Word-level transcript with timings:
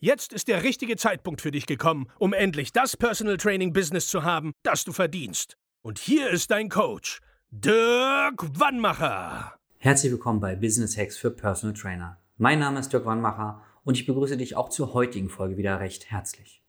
Jetzt 0.00 0.32
ist 0.32 0.46
der 0.46 0.62
richtige 0.62 0.94
Zeitpunkt 0.94 1.40
für 1.40 1.50
dich 1.50 1.66
gekommen, 1.66 2.06
um 2.20 2.32
endlich 2.32 2.72
das 2.72 2.96
Personal 2.96 3.36
Training 3.36 3.72
Business 3.72 4.06
zu 4.06 4.22
haben, 4.22 4.52
das 4.62 4.84
du 4.84 4.92
verdienst. 4.92 5.56
Und 5.82 5.98
hier 5.98 6.30
ist 6.30 6.52
dein 6.52 6.68
Coach, 6.68 7.20
Dirk 7.50 8.60
Wannmacher. 8.60 9.58
Herzlich 9.78 10.12
willkommen 10.12 10.38
bei 10.38 10.54
Business 10.54 10.96
Hacks 10.96 11.16
für 11.16 11.32
Personal 11.32 11.74
Trainer. 11.74 12.16
Mein 12.36 12.60
Name 12.60 12.78
ist 12.78 12.92
Dirk 12.92 13.06
Wannmacher 13.06 13.60
und 13.82 13.96
ich 13.96 14.06
begrüße 14.06 14.36
dich 14.36 14.54
auch 14.54 14.68
zur 14.68 14.94
heutigen 14.94 15.28
Folge 15.28 15.56
wieder 15.56 15.80
recht 15.80 16.08
herzlich. 16.12 16.62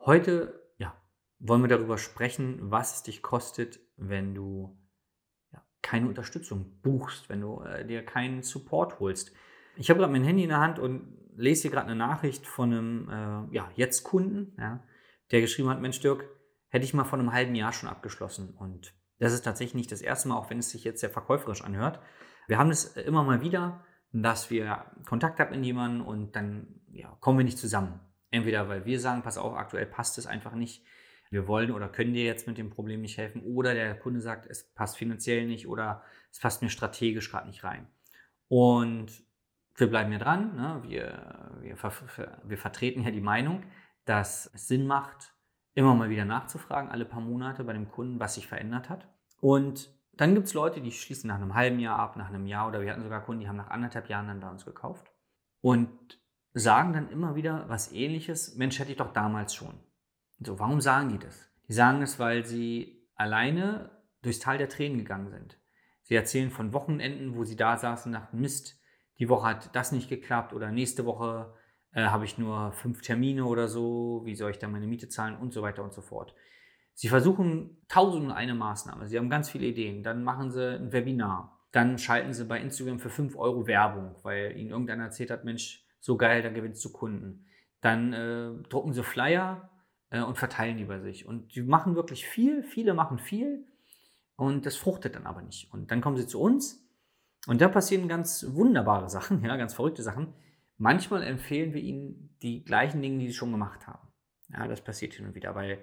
Heute 0.00 0.60
ja, 0.76 0.94
wollen 1.38 1.62
wir 1.62 1.68
darüber 1.68 1.96
sprechen, 1.96 2.58
was 2.60 2.96
es 2.96 3.02
dich 3.02 3.22
kostet, 3.22 3.80
wenn 3.96 4.34
du 4.34 4.76
ja, 5.54 5.64
keine 5.80 6.06
Unterstützung 6.06 6.82
buchst, 6.82 7.30
wenn 7.30 7.40
du 7.40 7.62
äh, 7.62 7.86
dir 7.86 8.04
keinen 8.04 8.42
Support 8.42 9.00
holst. 9.00 9.32
Ich 9.78 9.88
habe 9.88 10.00
gerade 10.00 10.12
mein 10.12 10.24
Handy 10.24 10.42
in 10.42 10.50
der 10.50 10.60
Hand 10.60 10.78
und 10.78 11.16
lese 11.38 11.62
hier 11.62 11.70
gerade 11.70 11.86
eine 11.86 11.96
Nachricht 11.96 12.46
von 12.46 12.72
einem 12.72 13.08
äh, 13.08 13.54
ja, 13.54 13.70
Jetzt-Kunden, 13.74 14.54
ja, 14.58 14.82
der 15.30 15.40
geschrieben 15.40 15.68
hat, 15.68 15.80
Mensch 15.80 16.00
Dirk, 16.00 16.24
hätte 16.68 16.84
ich 16.84 16.94
mal 16.94 17.04
vor 17.04 17.18
einem 17.18 17.32
halben 17.32 17.54
Jahr 17.54 17.72
schon 17.72 17.88
abgeschlossen. 17.88 18.50
Und 18.50 18.94
das 19.18 19.32
ist 19.32 19.42
tatsächlich 19.42 19.74
nicht 19.74 19.92
das 19.92 20.02
erste 20.02 20.28
Mal, 20.28 20.36
auch 20.36 20.50
wenn 20.50 20.58
es 20.58 20.70
sich 20.70 20.84
jetzt 20.84 21.00
sehr 21.00 21.10
verkäuferisch 21.10 21.62
anhört. 21.62 22.00
Wir 22.46 22.58
haben 22.58 22.70
es 22.70 22.96
immer 22.96 23.22
mal 23.22 23.40
wieder, 23.40 23.84
dass 24.12 24.50
wir 24.50 24.84
Kontakt 25.06 25.38
haben 25.38 25.54
mit 25.54 25.64
jemandem 25.64 26.06
und 26.06 26.34
dann 26.34 26.80
ja, 26.90 27.16
kommen 27.20 27.38
wir 27.38 27.44
nicht 27.44 27.58
zusammen. 27.58 28.00
Entweder 28.30 28.68
weil 28.68 28.84
wir 28.84 29.00
sagen, 29.00 29.22
pass 29.22 29.38
auf, 29.38 29.54
aktuell 29.54 29.86
passt 29.86 30.18
es 30.18 30.26
einfach 30.26 30.54
nicht, 30.54 30.84
wir 31.30 31.46
wollen 31.46 31.70
oder 31.70 31.88
können 31.88 32.14
dir 32.14 32.24
jetzt 32.24 32.46
mit 32.46 32.56
dem 32.56 32.70
Problem 32.70 33.02
nicht 33.02 33.18
helfen, 33.18 33.42
oder 33.42 33.74
der 33.74 33.98
Kunde 33.98 34.20
sagt, 34.20 34.46
es 34.46 34.72
passt 34.72 34.96
finanziell 34.96 35.46
nicht 35.46 35.68
oder 35.68 36.02
es 36.30 36.40
passt 36.40 36.62
mir 36.62 36.70
strategisch 36.70 37.30
gerade 37.30 37.48
nicht 37.48 37.64
rein. 37.64 37.86
Und 38.48 39.12
wir 39.78 39.88
bleiben 39.88 40.12
ja 40.12 40.18
dran. 40.18 40.56
Ne? 40.56 40.82
Wir, 40.84 41.52
wir, 41.60 41.76
wir 42.44 42.58
vertreten 42.58 43.02
ja 43.02 43.10
die 43.10 43.20
Meinung, 43.20 43.62
dass 44.04 44.50
es 44.54 44.68
Sinn 44.68 44.86
macht, 44.86 45.34
immer 45.74 45.94
mal 45.94 46.10
wieder 46.10 46.24
nachzufragen, 46.24 46.90
alle 46.90 47.04
paar 47.04 47.20
Monate 47.20 47.64
bei 47.64 47.72
dem 47.72 47.88
Kunden, 47.88 48.18
was 48.18 48.34
sich 48.34 48.46
verändert 48.46 48.88
hat. 48.88 49.08
Und 49.40 49.90
dann 50.12 50.34
gibt 50.34 50.48
es 50.48 50.54
Leute, 50.54 50.80
die 50.80 50.90
schließen 50.90 51.28
nach 51.28 51.36
einem 51.36 51.54
halben 51.54 51.78
Jahr 51.78 51.98
ab, 51.98 52.16
nach 52.16 52.28
einem 52.28 52.46
Jahr 52.46 52.66
oder 52.66 52.80
wir 52.80 52.90
hatten 52.90 53.04
sogar 53.04 53.22
Kunden, 53.22 53.40
die 53.40 53.48
haben 53.48 53.56
nach 53.56 53.70
anderthalb 53.70 54.08
Jahren 54.08 54.26
dann 54.26 54.40
bei 54.40 54.50
uns 54.50 54.64
gekauft 54.64 55.12
und 55.60 55.88
sagen 56.54 56.92
dann 56.92 57.08
immer 57.10 57.36
wieder 57.36 57.68
was 57.68 57.92
ähnliches, 57.92 58.56
Mensch, 58.56 58.78
hätte 58.80 58.90
ich 58.90 58.96
doch 58.96 59.12
damals 59.12 59.54
schon. 59.54 59.74
So, 60.40 60.58
warum 60.58 60.80
sagen 60.80 61.10
die 61.10 61.18
das? 61.18 61.50
Die 61.68 61.72
sagen 61.72 62.02
es, 62.02 62.18
weil 62.18 62.44
sie 62.44 63.08
alleine 63.14 63.90
durchs 64.22 64.40
Tal 64.40 64.58
der 64.58 64.68
Tränen 64.68 64.98
gegangen 64.98 65.30
sind. 65.30 65.58
Sie 66.02 66.14
erzählen 66.14 66.50
von 66.50 66.72
Wochenenden, 66.72 67.36
wo 67.36 67.44
sie 67.44 67.56
da 67.56 67.76
saßen 67.76 68.10
nach 68.10 68.32
Mist, 68.32 68.77
die 69.18 69.28
Woche 69.28 69.48
hat 69.48 69.74
das 69.74 69.92
nicht 69.92 70.08
geklappt 70.08 70.52
oder 70.52 70.70
nächste 70.70 71.04
Woche 71.04 71.54
äh, 71.92 72.04
habe 72.04 72.24
ich 72.24 72.38
nur 72.38 72.72
fünf 72.72 73.02
Termine 73.02 73.44
oder 73.44 73.68
so, 73.68 74.22
wie 74.24 74.34
soll 74.34 74.50
ich 74.50 74.58
dann 74.58 74.72
meine 74.72 74.86
Miete 74.86 75.08
zahlen 75.08 75.36
und 75.36 75.52
so 75.52 75.62
weiter 75.62 75.82
und 75.82 75.92
so 75.92 76.02
fort. 76.02 76.34
Sie 76.94 77.08
versuchen 77.08 77.76
tausend 77.88 78.26
und 78.26 78.32
eine 78.32 78.54
Maßnahme, 78.54 79.06
sie 79.06 79.18
haben 79.18 79.30
ganz 79.30 79.50
viele 79.50 79.66
Ideen, 79.66 80.02
dann 80.02 80.24
machen 80.24 80.50
sie 80.50 80.76
ein 80.76 80.92
Webinar, 80.92 81.58
dann 81.70 81.98
schalten 81.98 82.32
sie 82.32 82.44
bei 82.44 82.60
Instagram 82.60 82.98
für 82.98 83.10
fünf 83.10 83.36
Euro 83.36 83.66
Werbung, 83.66 84.16
weil 84.22 84.56
ihnen 84.56 84.70
irgendeiner 84.70 85.04
erzählt 85.04 85.30
hat, 85.30 85.44
Mensch, 85.44 85.84
so 86.00 86.16
geil, 86.16 86.42
dann 86.42 86.54
gewinnst 86.54 86.84
du 86.84 86.92
Kunden. 86.92 87.46
Dann 87.80 88.12
äh, 88.12 88.68
drucken 88.68 88.92
sie 88.92 89.04
Flyer 89.04 89.70
äh, 90.10 90.22
und 90.22 90.38
verteilen 90.38 90.76
die 90.76 90.84
bei 90.84 91.00
sich. 91.00 91.26
Und 91.26 91.54
die 91.54 91.62
machen 91.62 91.94
wirklich 91.94 92.26
viel, 92.26 92.62
viele 92.62 92.94
machen 92.94 93.18
viel 93.18 93.66
und 94.36 94.66
das 94.66 94.76
fruchtet 94.76 95.14
dann 95.14 95.26
aber 95.26 95.42
nicht. 95.42 95.72
Und 95.72 95.90
dann 95.90 96.00
kommen 96.00 96.16
sie 96.16 96.26
zu 96.26 96.40
uns 96.40 96.87
und 97.48 97.62
da 97.62 97.68
passieren 97.68 98.08
ganz 98.08 98.44
wunderbare 98.50 99.08
Sachen, 99.08 99.42
ja, 99.42 99.56
ganz 99.56 99.72
verrückte 99.72 100.02
Sachen. 100.02 100.34
Manchmal 100.76 101.22
empfehlen 101.22 101.72
wir 101.72 101.80
ihnen 101.80 102.36
die 102.42 102.62
gleichen 102.62 103.00
Dinge, 103.00 103.20
die 103.20 103.28
sie 103.28 103.34
schon 103.34 103.52
gemacht 103.52 103.86
haben. 103.86 104.06
Ja, 104.50 104.68
das 104.68 104.82
passiert 104.82 105.14
hin 105.14 105.24
und 105.24 105.34
wieder, 105.34 105.54
weil 105.54 105.78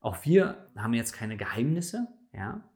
auch 0.00 0.26
wir 0.26 0.70
haben 0.76 0.92
jetzt 0.92 1.14
keine 1.14 1.38
Geheimnisse, 1.38 2.06
ja. 2.34 2.68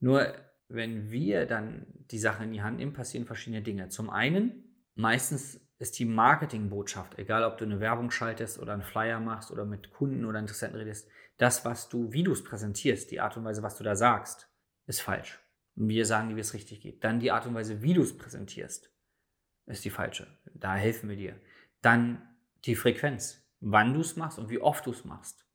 Nur 0.00 0.34
wenn 0.66 1.12
wir 1.12 1.46
dann 1.46 1.86
die 2.10 2.18
Sache 2.18 2.42
in 2.42 2.52
die 2.52 2.62
Hand 2.62 2.78
nehmen, 2.78 2.94
passieren 2.94 3.26
verschiedene 3.26 3.62
Dinge. 3.62 3.90
Zum 3.90 4.10
einen, 4.10 4.76
meistens 4.96 5.60
ist 5.78 5.96
die 6.00 6.04
Marketingbotschaft, 6.04 7.16
egal 7.20 7.44
ob 7.44 7.58
du 7.58 7.64
eine 7.64 7.78
Werbung 7.78 8.10
schaltest 8.10 8.58
oder 8.58 8.72
einen 8.72 8.82
Flyer 8.82 9.20
machst 9.20 9.52
oder 9.52 9.64
mit 9.64 9.92
Kunden 9.92 10.24
oder 10.24 10.40
Interessenten 10.40 10.80
redest, 10.80 11.08
das, 11.38 11.64
was 11.64 11.88
du, 11.88 12.12
wie 12.12 12.24
du 12.24 12.32
es 12.32 12.42
präsentierst, 12.42 13.12
die 13.12 13.20
Art 13.20 13.36
und 13.36 13.44
Weise, 13.44 13.62
was 13.62 13.78
du 13.78 13.84
da 13.84 13.94
sagst, 13.94 14.50
ist 14.86 15.00
falsch. 15.00 15.43
Wir 15.76 16.06
sagen 16.06 16.28
dir, 16.28 16.36
wie 16.36 16.40
es 16.40 16.54
richtig 16.54 16.80
geht. 16.80 17.02
Dann 17.02 17.20
die 17.20 17.32
Art 17.32 17.46
und 17.46 17.54
Weise, 17.54 17.82
wie 17.82 17.94
du 17.94 18.02
es 18.02 18.16
präsentierst, 18.16 18.90
ist 19.66 19.84
die 19.84 19.90
falsche. 19.90 20.26
Da 20.54 20.74
helfen 20.74 21.08
wir 21.08 21.16
dir. 21.16 21.40
Dann 21.80 22.22
die 22.64 22.76
Frequenz, 22.76 23.44
wann 23.60 23.94
du 23.94 24.00
es 24.00 24.16
machst 24.16 24.38
und 24.38 24.50
wie 24.50 24.60
oft 24.60 24.86
du 24.86 24.90
es 24.90 25.04
machst. 25.04 25.46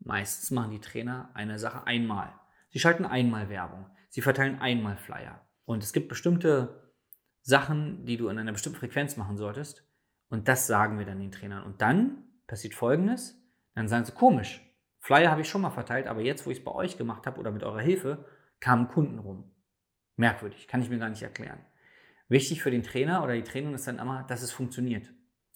Meistens 0.00 0.50
machen 0.50 0.70
die 0.70 0.80
Trainer 0.80 1.30
eine 1.34 1.58
Sache 1.58 1.86
einmal. 1.86 2.32
Sie 2.70 2.78
schalten 2.78 3.04
einmal 3.04 3.48
Werbung. 3.48 3.86
Sie 4.08 4.20
verteilen 4.20 4.60
einmal 4.60 4.96
Flyer. 4.96 5.46
Und 5.64 5.82
es 5.82 5.92
gibt 5.92 6.08
bestimmte 6.08 6.92
Sachen, 7.42 8.04
die 8.04 8.16
du 8.16 8.28
in 8.28 8.38
einer 8.38 8.52
bestimmten 8.52 8.78
Frequenz 8.78 9.16
machen 9.16 9.36
solltest. 9.36 9.84
Und 10.28 10.48
das 10.48 10.66
sagen 10.66 10.98
wir 10.98 11.06
dann 11.06 11.20
den 11.20 11.32
Trainern. 11.32 11.64
Und 11.64 11.80
dann 11.80 12.24
passiert 12.46 12.74
Folgendes. 12.74 13.40
Dann 13.74 13.88
sagen 13.88 14.04
sie, 14.04 14.12
komisch, 14.12 14.60
Flyer 14.98 15.30
habe 15.30 15.42
ich 15.42 15.48
schon 15.48 15.62
mal 15.62 15.70
verteilt, 15.70 16.06
aber 16.06 16.20
jetzt, 16.20 16.46
wo 16.46 16.50
ich 16.50 16.58
es 16.58 16.64
bei 16.64 16.72
euch 16.72 16.98
gemacht 16.98 17.26
habe 17.26 17.38
oder 17.38 17.50
mit 17.50 17.62
eurer 17.62 17.80
Hilfe, 17.80 18.24
kamen 18.60 18.88
Kunden 18.88 19.18
rum. 19.18 19.50
Merkwürdig, 20.18 20.66
kann 20.66 20.82
ich 20.82 20.90
mir 20.90 20.98
gar 20.98 21.08
nicht 21.08 21.22
erklären. 21.22 21.60
Wichtig 22.28 22.62
für 22.62 22.70
den 22.70 22.82
Trainer 22.82 23.22
oder 23.22 23.34
die 23.34 23.44
Trainerin 23.44 23.74
ist 23.74 23.86
dann 23.86 23.98
immer, 23.98 24.24
dass 24.24 24.42
es 24.42 24.52
funktioniert. 24.52 25.08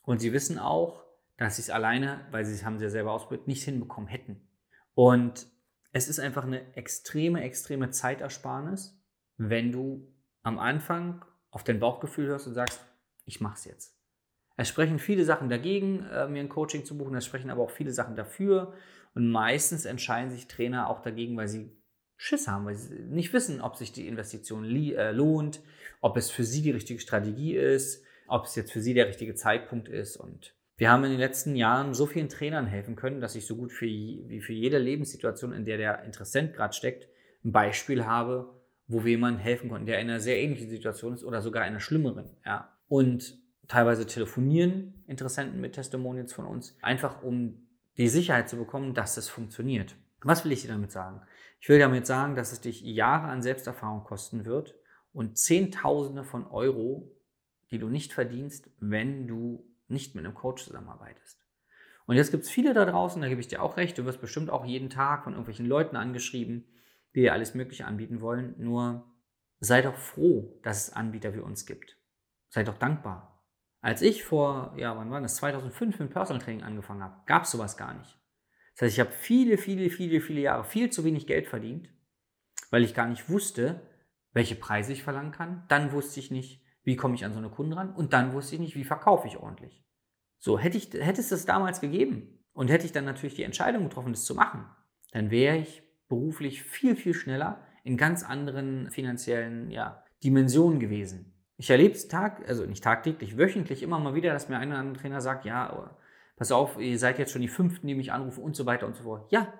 Und 0.05 0.21
sie 0.21 0.33
wissen 0.33 0.59
auch, 0.59 1.05
dass 1.37 1.57
sie 1.57 1.63
es 1.63 1.71
alleine, 1.71 2.27
weil 2.31 2.45
sie 2.45 2.55
es 2.55 2.65
haben 2.65 2.79
sie 2.79 2.85
ja 2.85 2.91
selber 2.91 3.13
ausprobiert, 3.13 3.49
nicht 3.49 3.65
hinbekommen 3.65 4.09
hätten. 4.09 4.49
Und 4.95 5.49
es 5.91 6.09
ist 6.09 6.21
einfach 6.21 6.45
eine 6.45 6.75
extreme, 6.77 7.43
extreme 7.43 7.91
Zeitersparnis, 7.91 8.99
wenn 9.37 9.73
du 9.73 10.15
am 10.43 10.59
Anfang 10.59 11.25
auf 11.51 11.65
dein 11.65 11.81
Bauchgefühl 11.81 12.29
hörst 12.29 12.47
und 12.47 12.55
sagst, 12.55 12.85
ich 13.25 13.41
mach's 13.41 13.65
jetzt. 13.65 13.99
Es 14.57 14.69
sprechen 14.69 15.01
viele 15.01 15.25
Sachen 15.25 15.49
dagegen, 15.49 16.07
äh, 16.07 16.29
mir 16.29 16.41
ein 16.41 16.49
Coaching 16.49 16.85
zu 16.85 16.97
buchen, 16.97 17.17
es 17.17 17.27
sprechen 17.27 17.51
aber 17.51 17.63
auch 17.63 17.71
viele 17.71 17.93
Sachen 17.93 18.15
dafür. 18.15 18.75
Und 19.15 19.31
meistens 19.31 19.85
entscheiden 19.87 20.31
sich 20.31 20.47
Trainer 20.47 20.89
auch 20.89 21.03
dagegen, 21.03 21.37
weil 21.37 21.49
sie 21.49 21.82
Schiss 22.23 22.47
haben, 22.47 22.67
weil 22.67 22.77
sie 22.77 22.95
nicht 22.95 23.33
wissen, 23.33 23.61
ob 23.61 23.75
sich 23.75 23.91
die 23.91 24.07
Investition 24.07 24.65
äh, 24.65 25.11
lohnt, 25.11 25.61
ob 26.01 26.17
es 26.17 26.31
für 26.31 26.45
sie 26.45 26.63
die 26.63 26.71
richtige 26.71 27.01
Strategie 27.01 27.57
ist, 27.57 28.05
ob 28.29 28.45
es 28.45 28.55
jetzt 28.55 28.71
für 28.71 28.81
sie 28.81 28.95
der 28.95 29.09
richtige 29.09 29.35
Zeitpunkt 29.35 29.89
ist. 29.89 30.17
Und 30.17 30.55
wir 30.77 30.89
haben 30.89 31.03
in 31.03 31.11
den 31.11 31.19
letzten 31.19 31.57
Jahren 31.57 31.95
so 31.95 32.07
vielen 32.07 32.29
Trainern 32.29 32.69
helfen 32.69 32.95
können, 32.95 33.21
dass 33.21 33.35
ich 33.35 33.45
so 33.45 33.57
gut 33.57 33.73
für, 33.73 33.87
wie 33.87 34.41
für 34.41 34.53
jede 34.53 34.79
Lebenssituation, 34.79 35.53
in 35.53 35.65
der 35.65 35.79
der 35.79 36.05
Interessent 36.05 36.55
gerade 36.55 36.73
steckt, 36.73 37.09
ein 37.45 37.51
Beispiel 37.51 38.07
habe, 38.07 38.55
wo 38.87 39.03
wir 39.03 39.11
jemandem 39.11 39.43
helfen 39.43 39.69
konnten, 39.69 39.87
der 39.87 39.99
in 39.99 40.09
einer 40.09 40.21
sehr 40.21 40.41
ähnlichen 40.41 40.71
Situation 40.71 41.15
ist 41.15 41.25
oder 41.25 41.43
sogar 41.43 41.65
einer 41.65 41.81
schlimmeren. 41.81 42.31
Ja. 42.47 42.73
Und 42.87 43.37
teilweise 43.67 44.07
telefonieren 44.07 45.03
Interessenten 45.09 45.61
mit 45.61 45.73
Testimonials 45.73 46.33
von 46.33 46.47
uns, 46.47 46.77
einfach 46.83 47.25
um 47.25 47.67
die 47.99 48.09
Sicherheit 48.09 48.49
zu 48.49 48.57
bekommen, 48.57 48.95
dass 48.95 49.17
es 49.17 49.29
funktioniert. 49.29 49.97
Was 50.25 50.45
will 50.45 50.53
ich 50.53 50.63
dir 50.63 50.69
damit 50.69 50.93
sagen? 50.93 51.23
Ich 51.61 51.69
will 51.69 51.79
damit 51.79 52.07
sagen, 52.07 52.35
dass 52.35 52.53
es 52.53 52.61
dich 52.61 52.83
Jahre 52.83 53.29
an 53.29 53.43
Selbsterfahrung 53.43 54.05
kosten 54.05 54.45
wird 54.45 54.75
und 55.13 55.39
Zehntausende 55.39 56.25
von 56.25 56.47
Euro, 56.47 57.11
die 57.71 57.79
du 57.79 57.89
nicht 57.89 58.13
verdienst, 58.13 58.71
wenn 58.79 59.27
du 59.27 59.65
nicht 59.89 60.15
mit 60.15 60.25
einem 60.25 60.35
Coach 60.35 60.65
zusammenarbeitest. 60.65 61.39
Und 62.07 62.17
jetzt 62.17 62.31
gibt 62.31 62.45
es 62.45 62.51
viele 62.51 62.75
da 62.75 62.85
draußen, 62.85 63.23
da 63.23 63.29
gebe 63.29 63.41
ich 63.41 63.49
dir 63.49 63.63
auch 63.63 63.77
recht, 63.77 63.97
du 63.97 64.05
wirst 64.05 64.21
bestimmt 64.21 64.51
auch 64.51 64.65
jeden 64.65 64.91
Tag 64.91 65.25
von 65.25 65.33
irgendwelchen 65.35 65.67
Leuten 65.67 65.97
angeschrieben, 65.97 66.67
die 67.15 67.21
dir 67.21 67.33
alles 67.33 67.55
Mögliche 67.55 67.87
anbieten 67.87 68.21
wollen. 68.21 68.55
Nur 68.59 69.11
sei 69.61 69.83
doch 69.83 69.97
froh, 69.97 70.59
dass 70.63 70.89
es 70.89 70.93
Anbieter 70.93 71.35
wie 71.35 71.41
uns 71.41 71.67
gibt. 71.67 71.97
Sei 72.49 72.65
doch 72.65 72.79
dankbar. 72.79 73.45
Als 73.81 74.03
ich 74.03 74.25
vor, 74.25 74.75
ja, 74.77 74.97
wann 74.97 75.11
war 75.11 75.21
das, 75.21 75.37
2005 75.37 75.99
mit 75.99 76.11
Personal 76.11 76.43
Training 76.43 76.63
angefangen 76.63 77.03
habe, 77.03 77.17
gab 77.27 77.45
es 77.45 77.51
sowas 77.51 77.77
gar 77.77 77.95
nicht. 77.95 78.19
Das 78.75 78.83
heißt, 78.83 78.95
ich 78.95 79.01
habe 79.01 79.13
viele, 79.13 79.59
viele, 79.59 79.91
viele, 79.91 80.21
viele 80.21 80.41
Jahre 80.41 80.65
viel 80.65 80.91
zu 80.91 81.05
wenig 81.05 81.27
Geld 81.27 81.47
verdient, 81.47 81.89
weil 82.71 82.83
ich 82.83 82.95
gar 82.95 83.07
nicht 83.07 83.29
wusste, 83.29 83.83
welche 84.33 84.55
Preise 84.55 84.93
ich 84.93 85.03
verlangen 85.03 85.33
kann. 85.33 85.65
Dann 85.69 85.93
wusste 85.93 86.21
ich 86.21 86.31
nicht, 86.31 86.63
wie 86.85 86.97
komme 86.97 87.15
ich 87.15 87.25
an 87.25 87.33
so 87.33 87.39
eine 87.39 87.51
Kunden 87.51 87.75
ran 87.75 87.95
und 87.95 88.13
dann 88.13 88.33
wusste 88.33 88.55
ich 88.55 88.61
nicht, 88.61 88.77
wie 88.77 88.85
verkaufe 88.85 89.29
ich 89.29 89.37
ordentlich. 89.37 89.85
So, 90.39 90.59
hätte 90.59 90.79
ich, 90.79 90.93
hätte 90.93 91.21
es 91.21 91.29
das 91.29 91.45
damals 91.45 91.81
gegeben 91.81 92.45
und 92.53 92.69
hätte 92.69 92.87
ich 92.87 92.93
dann 92.93 93.05
natürlich 93.05 93.35
die 93.35 93.45
Entscheidung 93.45 93.85
getroffen, 93.85 94.13
das 94.13 94.25
zu 94.25 94.35
machen, 94.35 94.67
dann 95.13 95.31
wäre 95.31 95.59
ich 95.59 95.83
beruflich 96.09 96.63
viel, 96.63 96.97
viel 96.97 97.15
schneller 97.15 97.65
in 97.85 97.97
ganz 97.97 98.25
anderen 98.25 98.91
finanziellen 98.91 99.71
ja, 99.71 100.05
Dimensionen 100.25 100.81
gewesen. 100.81 101.33
Ich 101.57 101.71
erlebe 101.71 101.95
es 101.95 102.09
tag, 102.09 102.49
also 102.49 102.67
nicht 102.67 102.83
tagtäglich, 102.83 103.39
wöchentlich 103.39 103.83
immer 103.83 103.99
mal 103.99 104.15
wieder, 104.15 104.33
dass 104.33 104.49
mir 104.49 104.59
ein 104.59 104.71
oder 104.71 104.79
andere 104.79 105.01
Trainer 105.01 105.21
sagt, 105.21 105.45
ja, 105.45 105.97
pass 106.37 106.53
auf, 106.53 106.79
ihr 106.79 106.99
seid 106.99 107.19
jetzt 107.19 107.33
schon 107.33 107.43
die 107.43 107.49
Fünften, 107.49 107.87
die 107.87 107.95
mich 107.95 108.13
anrufen 108.13 108.43
und 108.43 108.57
so 108.57 108.67
weiter 108.67 108.87
und 108.87 108.97
so 108.97 109.05
fort. 109.05 109.31
Ja, 109.31 109.53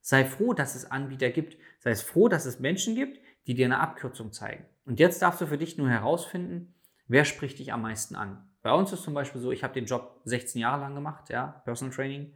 sei 0.00 0.24
froh, 0.24 0.54
dass 0.54 0.74
es 0.74 0.90
Anbieter 0.90 1.30
gibt. 1.30 1.56
Sei 1.78 1.90
es 1.90 2.02
froh, 2.02 2.28
dass 2.28 2.46
es 2.46 2.60
Menschen 2.60 2.94
gibt, 2.94 3.20
die 3.46 3.54
dir 3.54 3.66
eine 3.66 3.80
Abkürzung 3.80 4.32
zeigen. 4.32 4.66
Und 4.84 5.00
jetzt 5.00 5.22
darfst 5.22 5.40
du 5.40 5.46
für 5.46 5.58
dich 5.58 5.78
nur 5.78 5.88
herausfinden, 5.88 6.74
wer 7.06 7.24
spricht 7.24 7.58
dich 7.58 7.72
am 7.72 7.82
meisten 7.82 8.16
an. 8.16 8.48
Bei 8.62 8.72
uns 8.72 8.92
ist 8.92 9.02
zum 9.02 9.14
Beispiel 9.14 9.40
so, 9.40 9.52
ich 9.52 9.62
habe 9.62 9.74
den 9.74 9.86
Job 9.86 10.20
16 10.24 10.60
Jahre 10.60 10.80
lang 10.80 10.94
gemacht, 10.94 11.30
ja, 11.30 11.62
Personal 11.64 11.94
Training. 11.94 12.34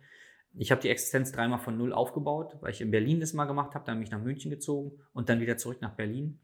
Ich 0.54 0.70
habe 0.70 0.80
die 0.80 0.88
Existenz 0.88 1.32
dreimal 1.32 1.58
von 1.58 1.76
null 1.76 1.92
aufgebaut, 1.92 2.56
weil 2.60 2.70
ich 2.70 2.80
in 2.80 2.90
Berlin 2.90 3.20
das 3.20 3.32
mal 3.32 3.46
gemacht 3.46 3.74
habe, 3.74 3.84
dann 3.84 3.96
bin 3.96 4.04
ich 4.04 4.10
nach 4.10 4.20
München 4.20 4.50
gezogen 4.50 5.00
und 5.12 5.28
dann 5.28 5.40
wieder 5.40 5.56
zurück 5.56 5.80
nach 5.80 5.94
Berlin. 5.94 6.40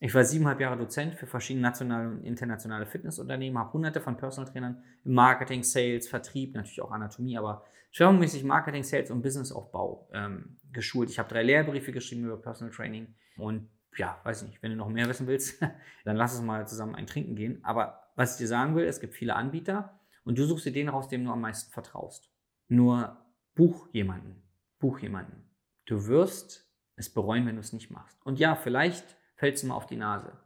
Ich 0.00 0.14
war 0.14 0.24
siebeneinhalb 0.24 0.60
Jahre 0.60 0.76
Dozent 0.76 1.16
für 1.16 1.26
verschiedene 1.26 1.62
nationale 1.62 2.08
und 2.08 2.24
internationale 2.24 2.86
Fitnessunternehmen, 2.86 3.58
habe 3.58 3.72
hunderte 3.72 4.00
von 4.00 4.16
Personal 4.16 4.50
Trainern 4.50 4.82
im 5.04 5.12
Marketing, 5.12 5.64
Sales, 5.64 6.08
Vertrieb, 6.08 6.54
natürlich 6.54 6.80
auch 6.80 6.92
Anatomie, 6.92 7.36
aber 7.36 7.64
schwerpunktmäßig 7.90 8.44
Marketing, 8.44 8.84
Sales 8.84 9.10
und 9.10 9.22
Businessaufbau 9.22 10.08
ähm, 10.12 10.56
geschult. 10.72 11.10
Ich 11.10 11.18
habe 11.18 11.28
drei 11.28 11.42
Lehrbriefe 11.42 11.90
geschrieben 11.90 12.24
über 12.24 12.40
Personal 12.40 12.72
Training 12.72 13.14
und 13.36 13.68
ja, 13.96 14.20
weiß 14.22 14.44
nicht, 14.44 14.62
wenn 14.62 14.70
du 14.70 14.76
noch 14.76 14.88
mehr 14.88 15.08
wissen 15.08 15.26
willst, 15.26 15.60
dann 16.04 16.16
lass 16.16 16.36
uns 16.36 16.46
mal 16.46 16.68
zusammen 16.68 16.94
ein 16.94 17.08
Trinken 17.08 17.34
gehen. 17.34 17.58
Aber 17.64 18.04
was 18.14 18.32
ich 18.32 18.38
dir 18.38 18.46
sagen 18.46 18.76
will, 18.76 18.84
es 18.84 19.00
gibt 19.00 19.14
viele 19.14 19.34
Anbieter 19.34 19.98
und 20.24 20.38
du 20.38 20.44
suchst 20.44 20.66
dir 20.66 20.72
den 20.72 20.88
raus, 20.88 21.08
dem 21.08 21.24
du 21.24 21.32
am 21.32 21.40
meisten 21.40 21.72
vertraust. 21.72 22.30
Nur 22.68 23.16
buch 23.56 23.88
jemanden, 23.92 24.42
buch 24.78 25.00
jemanden. 25.00 25.50
Du 25.86 26.06
wirst 26.06 26.70
es 26.94 27.12
bereuen, 27.12 27.46
wenn 27.46 27.56
du 27.56 27.60
es 27.60 27.72
nicht 27.72 27.90
machst. 27.90 28.24
Und 28.24 28.38
ja, 28.38 28.54
vielleicht 28.54 29.17
fällst 29.38 29.62
du 29.62 29.68
mal 29.68 29.74
auf 29.74 29.86
die 29.86 29.96
Nase. 29.96 30.36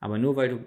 Aber 0.00 0.18
nur 0.18 0.34
weil 0.34 0.48
du 0.48 0.64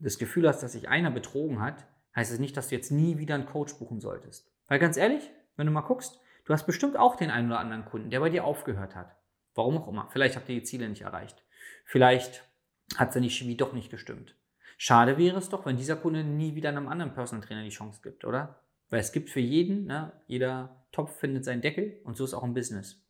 das 0.00 0.18
Gefühl 0.18 0.48
hast, 0.48 0.62
dass 0.62 0.72
sich 0.72 0.88
einer 0.88 1.10
betrogen 1.10 1.60
hat, 1.60 1.86
heißt 2.16 2.32
es 2.32 2.38
nicht, 2.38 2.56
dass 2.56 2.68
du 2.68 2.74
jetzt 2.74 2.90
nie 2.90 3.18
wieder 3.18 3.36
einen 3.36 3.46
Coach 3.46 3.74
buchen 3.74 4.00
solltest. 4.00 4.50
Weil 4.66 4.78
ganz 4.78 4.96
ehrlich, 4.96 5.30
wenn 5.56 5.66
du 5.66 5.72
mal 5.72 5.82
guckst, 5.82 6.20
du 6.46 6.52
hast 6.52 6.66
bestimmt 6.66 6.96
auch 6.96 7.16
den 7.16 7.30
einen 7.30 7.48
oder 7.48 7.60
anderen 7.60 7.84
Kunden, 7.84 8.10
der 8.10 8.20
bei 8.20 8.30
dir 8.30 8.44
aufgehört 8.44 8.96
hat. 8.96 9.14
Warum 9.54 9.78
auch 9.78 9.88
immer. 9.88 10.08
Vielleicht 10.10 10.36
habt 10.36 10.48
ihr 10.48 10.56
die 10.56 10.64
Ziele 10.64 10.88
nicht 10.88 11.02
erreicht. 11.02 11.44
Vielleicht 11.84 12.44
hat 12.96 13.12
seine 13.12 13.28
Chemie 13.28 13.56
doch 13.56 13.72
nicht 13.72 13.90
gestimmt. 13.90 14.34
Schade 14.78 15.18
wäre 15.18 15.38
es 15.38 15.50
doch, 15.50 15.66
wenn 15.66 15.76
dieser 15.76 15.96
Kunde 15.96 16.24
nie 16.24 16.54
wieder 16.54 16.70
einem 16.70 16.88
anderen 16.88 17.12
Personal 17.12 17.46
Trainer 17.46 17.62
die 17.62 17.68
Chance 17.68 18.00
gibt, 18.02 18.24
oder? 18.24 18.62
Weil 18.88 19.00
es 19.00 19.12
gibt 19.12 19.28
für 19.28 19.40
jeden, 19.40 19.84
ne, 19.84 20.12
jeder 20.26 20.86
Topf 20.90 21.18
findet 21.18 21.44
seinen 21.44 21.60
Deckel 21.60 22.00
und 22.04 22.16
so 22.16 22.24
ist 22.24 22.34
auch 22.34 22.42
im 22.42 22.54
Business. 22.54 23.06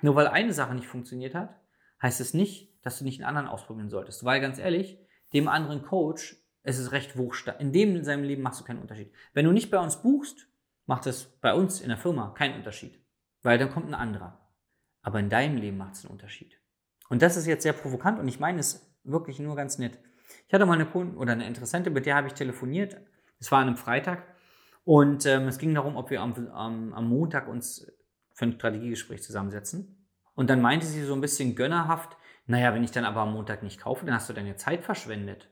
Nur 0.00 0.16
weil 0.16 0.26
eine 0.26 0.52
Sache 0.52 0.74
nicht 0.74 0.88
funktioniert 0.88 1.34
hat, 1.34 1.54
heißt 2.02 2.20
es 2.20 2.34
nicht, 2.34 2.71
dass 2.82 2.98
du 2.98 3.04
nicht 3.04 3.20
einen 3.20 3.28
anderen 3.28 3.48
ausprobieren 3.48 3.90
solltest. 3.90 4.24
Weil 4.24 4.40
ganz 4.40 4.58
ehrlich, 4.58 4.98
dem 5.32 5.48
anderen 5.48 5.82
Coach 5.82 6.36
ist 6.64 6.78
es 6.78 6.92
recht 6.92 7.16
wurscht. 7.16 7.48
In 7.58 7.72
dem 7.72 7.96
in 7.96 8.04
seinem 8.04 8.24
Leben 8.24 8.42
machst 8.42 8.60
du 8.60 8.64
keinen 8.64 8.80
Unterschied. 8.80 9.12
Wenn 9.32 9.44
du 9.44 9.52
nicht 9.52 9.70
bei 9.70 9.78
uns 9.78 10.02
buchst, 10.02 10.46
macht 10.86 11.06
es 11.06 11.24
bei 11.24 11.54
uns 11.54 11.80
in 11.80 11.88
der 11.88 11.98
Firma 11.98 12.30
keinen 12.30 12.56
Unterschied. 12.56 13.00
Weil 13.42 13.58
dann 13.58 13.70
kommt 13.70 13.88
ein 13.88 13.94
anderer. 13.94 14.38
Aber 15.02 15.18
in 15.18 15.30
deinem 15.30 15.56
Leben 15.56 15.78
macht 15.78 15.94
es 15.94 16.04
einen 16.04 16.12
Unterschied. 16.12 16.60
Und 17.08 17.22
das 17.22 17.36
ist 17.36 17.46
jetzt 17.46 17.62
sehr 17.62 17.72
provokant 17.72 18.18
und 18.18 18.28
ich 18.28 18.40
meine 18.40 18.60
es 18.60 18.90
wirklich 19.04 19.38
nur 19.38 19.56
ganz 19.56 19.78
nett. 19.78 19.98
Ich 20.46 20.54
hatte 20.54 20.64
mal 20.64 20.74
eine 20.74 20.86
Kundin 20.86 21.16
oder 21.16 21.32
eine 21.32 21.46
Interessante, 21.46 21.90
mit 21.90 22.06
der 22.06 22.14
habe 22.14 22.28
ich 22.28 22.34
telefoniert. 22.34 22.96
Es 23.38 23.50
war 23.50 23.60
an 23.60 23.66
einem 23.66 23.76
Freitag 23.76 24.24
und 24.84 25.26
ähm, 25.26 25.48
es 25.48 25.58
ging 25.58 25.74
darum, 25.74 25.96
ob 25.96 26.10
wir 26.10 26.22
am, 26.22 26.34
am, 26.48 26.92
am 26.94 27.08
Montag 27.08 27.48
uns 27.48 27.86
für 28.32 28.46
ein 28.46 28.52
Strategiegespräch 28.52 29.22
zusammensetzen. 29.22 30.08
Und 30.34 30.48
dann 30.48 30.62
meinte 30.62 30.86
sie 30.86 31.02
so 31.02 31.12
ein 31.14 31.20
bisschen 31.20 31.54
gönnerhaft, 31.54 32.16
naja, 32.46 32.74
wenn 32.74 32.84
ich 32.84 32.90
dann 32.90 33.04
aber 33.04 33.20
am 33.20 33.32
Montag 33.32 33.62
nicht 33.62 33.80
kaufe, 33.80 34.04
dann 34.04 34.14
hast 34.14 34.28
du 34.28 34.32
deine 34.32 34.56
Zeit 34.56 34.84
verschwendet. 34.84 35.48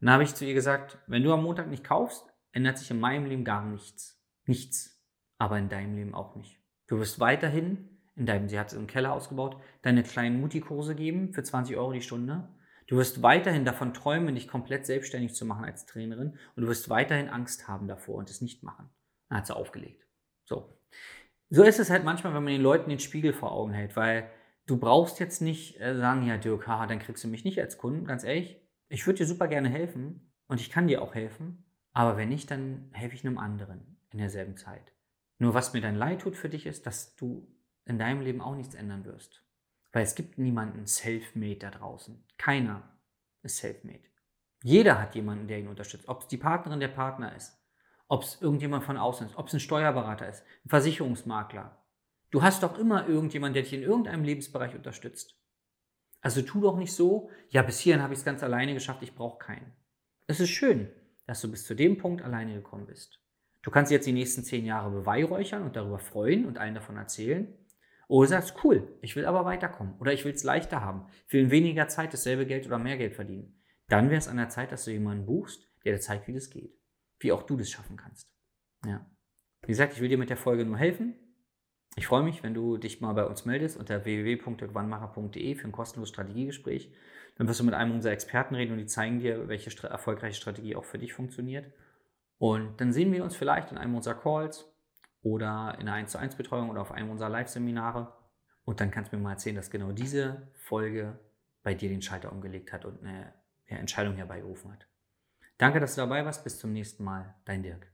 Und 0.00 0.06
dann 0.06 0.14
habe 0.14 0.24
ich 0.24 0.34
zu 0.34 0.44
ihr 0.44 0.54
gesagt, 0.54 0.98
wenn 1.06 1.22
du 1.22 1.32
am 1.32 1.42
Montag 1.42 1.68
nicht 1.68 1.84
kaufst, 1.84 2.26
ändert 2.52 2.78
sich 2.78 2.90
in 2.90 3.00
meinem 3.00 3.26
Leben 3.26 3.44
gar 3.44 3.64
nichts. 3.64 4.22
Nichts. 4.46 5.02
Aber 5.38 5.58
in 5.58 5.68
deinem 5.68 5.96
Leben 5.96 6.14
auch 6.14 6.36
nicht. 6.36 6.60
Du 6.86 6.98
wirst 6.98 7.18
weiterhin 7.20 7.94
in 8.16 8.26
deinem, 8.26 8.48
sie 8.48 8.58
hat 8.58 8.68
es 8.68 8.74
im 8.74 8.86
Keller 8.86 9.12
ausgebaut, 9.12 9.60
deine 9.82 10.02
kleinen 10.02 10.40
Mutti-Kurse 10.40 10.94
geben 10.94 11.32
für 11.32 11.42
20 11.42 11.76
Euro 11.76 11.92
die 11.92 12.02
Stunde. 12.02 12.48
Du 12.86 12.96
wirst 12.96 13.22
weiterhin 13.22 13.64
davon 13.64 13.94
träumen, 13.94 14.34
dich 14.34 14.46
komplett 14.46 14.86
selbstständig 14.86 15.34
zu 15.34 15.46
machen 15.46 15.64
als 15.64 15.86
Trainerin 15.86 16.38
und 16.54 16.62
du 16.62 16.68
wirst 16.68 16.90
weiterhin 16.90 17.28
Angst 17.28 17.66
haben 17.66 17.88
davor 17.88 18.16
und 18.16 18.30
es 18.30 18.40
nicht 18.40 18.62
machen. 18.62 18.90
Dann 19.28 19.38
hat 19.38 19.46
sie 19.46 19.56
aufgelegt. 19.56 20.06
So. 20.44 20.78
So 21.50 21.62
ist 21.62 21.78
es 21.78 21.90
halt 21.90 22.04
manchmal, 22.04 22.34
wenn 22.34 22.44
man 22.44 22.52
den 22.52 22.62
Leuten 22.62 22.90
den 22.90 22.98
Spiegel 22.98 23.32
vor 23.32 23.52
Augen 23.52 23.72
hält, 23.72 23.96
weil 23.96 24.30
du 24.66 24.78
brauchst 24.78 25.20
jetzt 25.20 25.42
nicht 25.42 25.80
äh, 25.80 25.96
sagen, 25.96 26.26
ja, 26.26 26.36
Dirk, 26.36 26.66
haha, 26.66 26.86
dann 26.86 26.98
kriegst 26.98 27.24
du 27.24 27.28
mich 27.28 27.44
nicht 27.44 27.60
als 27.60 27.78
Kunden. 27.78 28.06
Ganz 28.06 28.24
ehrlich, 28.24 28.60
ich 28.88 29.06
würde 29.06 29.18
dir 29.18 29.26
super 29.26 29.48
gerne 29.48 29.68
helfen 29.68 30.32
und 30.46 30.60
ich 30.60 30.70
kann 30.70 30.86
dir 30.86 31.02
auch 31.02 31.14
helfen, 31.14 31.64
aber 31.92 32.16
wenn 32.16 32.28
nicht, 32.28 32.50
dann 32.50 32.90
helfe 32.92 33.14
ich 33.14 33.24
einem 33.24 33.38
anderen 33.38 33.98
in 34.10 34.18
derselben 34.18 34.56
Zeit. 34.56 34.92
Nur 35.38 35.54
was 35.54 35.72
mir 35.72 35.80
dann 35.80 35.96
leid 35.96 36.20
tut 36.22 36.36
für 36.36 36.48
dich 36.48 36.66
ist, 36.66 36.86
dass 36.86 37.16
du 37.16 37.48
in 37.84 37.98
deinem 37.98 38.20
Leben 38.20 38.40
auch 38.40 38.54
nichts 38.54 38.74
ändern 38.74 39.04
wirst. 39.04 39.42
Weil 39.92 40.04
es 40.04 40.14
gibt 40.14 40.38
niemanden 40.38 40.86
self-made 40.86 41.58
da 41.58 41.70
draußen. 41.70 42.24
Keiner 42.38 42.82
ist 43.42 43.58
self-made. 43.58 44.02
Jeder 44.62 45.00
hat 45.00 45.14
jemanden, 45.14 45.46
der 45.46 45.58
ihn 45.58 45.68
unterstützt. 45.68 46.08
Ob 46.08 46.22
es 46.22 46.28
die 46.28 46.36
Partnerin 46.36 46.80
der 46.80 46.88
Partner 46.88 47.34
ist, 47.36 47.60
ob 48.08 48.22
es 48.22 48.40
irgendjemand 48.40 48.84
von 48.84 48.96
außen 48.96 49.26
ist, 49.26 49.36
ob 49.36 49.48
es 49.48 49.54
ein 49.54 49.60
Steuerberater 49.60 50.28
ist, 50.28 50.44
ein 50.64 50.68
Versicherungsmakler, 50.68 51.83
Du 52.34 52.42
hast 52.42 52.64
doch 52.64 52.76
immer 52.80 53.06
irgendjemanden, 53.06 53.54
der 53.54 53.62
dich 53.62 53.74
in 53.74 53.84
irgendeinem 53.84 54.24
Lebensbereich 54.24 54.74
unterstützt. 54.74 55.38
Also 56.20 56.42
tu 56.42 56.60
doch 56.60 56.76
nicht 56.76 56.92
so, 56.92 57.30
ja, 57.48 57.62
bis 57.62 57.78
hierhin 57.78 58.02
habe 58.02 58.12
ich 58.12 58.18
es 58.18 58.24
ganz 58.24 58.42
alleine 58.42 58.74
geschafft, 58.74 59.04
ich 59.04 59.14
brauche 59.14 59.38
keinen. 59.38 59.72
Es 60.26 60.40
ist 60.40 60.50
schön, 60.50 60.90
dass 61.28 61.40
du 61.40 61.48
bis 61.48 61.64
zu 61.64 61.76
dem 61.76 61.96
Punkt 61.96 62.22
alleine 62.22 62.54
gekommen 62.54 62.86
bist. 62.86 63.20
Du 63.62 63.70
kannst 63.70 63.92
jetzt 63.92 64.08
die 64.08 64.12
nächsten 64.12 64.42
zehn 64.42 64.64
Jahre 64.64 64.90
beweihräuchern 64.90 65.62
und 65.62 65.76
darüber 65.76 66.00
freuen 66.00 66.44
und 66.44 66.58
allen 66.58 66.74
davon 66.74 66.96
erzählen. 66.96 67.56
Oder 68.08 68.26
sagst, 68.26 68.64
cool, 68.64 68.98
ich 69.00 69.14
will 69.14 69.26
aber 69.26 69.44
weiterkommen 69.44 69.94
oder 70.00 70.12
ich 70.12 70.24
will 70.24 70.32
es 70.34 70.42
leichter 70.42 70.80
haben, 70.80 71.06
will 71.28 71.44
in 71.44 71.52
weniger 71.52 71.86
Zeit 71.86 72.12
dasselbe 72.12 72.46
Geld 72.46 72.66
oder 72.66 72.80
mehr 72.80 72.96
Geld 72.96 73.14
verdienen. 73.14 73.62
Dann 73.86 74.10
wäre 74.10 74.18
es 74.18 74.26
an 74.26 74.38
der 74.38 74.48
Zeit, 74.48 74.72
dass 74.72 74.86
du 74.86 74.90
jemanden 74.90 75.24
buchst, 75.24 75.68
der 75.84 75.92
dir 75.92 76.00
zeigt, 76.00 76.26
wie 76.26 76.34
das 76.34 76.50
geht. 76.50 76.76
Wie 77.20 77.30
auch 77.30 77.44
du 77.44 77.56
das 77.56 77.70
schaffen 77.70 77.96
kannst. 77.96 78.28
Ja. 78.84 79.08
Wie 79.60 79.68
gesagt, 79.68 79.92
ich 79.92 80.00
will 80.00 80.08
dir 80.08 80.18
mit 80.18 80.30
der 80.30 80.36
Folge 80.36 80.64
nur 80.64 80.78
helfen. 80.78 81.14
Ich 81.96 82.06
freue 82.08 82.22
mich, 82.22 82.42
wenn 82.42 82.54
du 82.54 82.76
dich 82.76 83.00
mal 83.00 83.12
bei 83.12 83.24
uns 83.24 83.44
meldest 83.44 83.76
unter 83.76 84.04
www.gewannmacher.de 84.04 85.54
für 85.54 85.68
ein 85.68 85.72
kostenloses 85.72 86.12
Strategiegespräch. 86.12 86.92
Dann 87.36 87.48
wirst 87.48 87.60
du 87.60 87.64
mit 87.64 87.74
einem 87.74 87.92
unserer 87.92 88.12
Experten 88.12 88.54
reden 88.54 88.72
und 88.72 88.78
die 88.78 88.86
zeigen 88.86 89.20
dir, 89.20 89.48
welche 89.48 89.70
stra 89.70 89.88
erfolgreiche 89.88 90.36
Strategie 90.36 90.76
auch 90.76 90.84
für 90.84 90.98
dich 90.98 91.12
funktioniert. 91.12 91.72
Und 92.38 92.80
dann 92.80 92.92
sehen 92.92 93.12
wir 93.12 93.22
uns 93.22 93.36
vielleicht 93.36 93.70
in 93.70 93.78
einem 93.78 93.94
unserer 93.94 94.14
Calls 94.14 94.72
oder 95.22 95.76
in 95.80 95.88
einer 95.88 95.94
1 95.94 96.12
zu 96.12 96.18
1 96.18 96.36
Betreuung 96.36 96.70
oder 96.70 96.80
auf 96.80 96.92
einem 96.92 97.10
unserer 97.10 97.28
Live-Seminare. 97.28 98.12
Und 98.64 98.80
dann 98.80 98.90
kannst 98.90 99.12
du 99.12 99.16
mir 99.16 99.22
mal 99.22 99.32
erzählen, 99.32 99.56
dass 99.56 99.70
genau 99.70 99.92
diese 99.92 100.48
Folge 100.54 101.18
bei 101.62 101.74
dir 101.74 101.88
den 101.88 102.02
Schalter 102.02 102.32
umgelegt 102.32 102.72
hat 102.72 102.84
und 102.84 103.02
eine 103.02 103.32
Entscheidung 103.66 104.14
herbeigerufen 104.14 104.72
hat. 104.72 104.86
Danke, 105.58 105.80
dass 105.80 105.94
du 105.94 106.00
dabei 106.00 106.24
warst. 106.24 106.44
Bis 106.44 106.58
zum 106.58 106.72
nächsten 106.72 107.04
Mal. 107.04 107.34
Dein 107.44 107.62
Dirk. 107.62 107.93